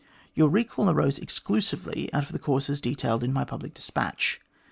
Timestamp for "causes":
2.39-2.81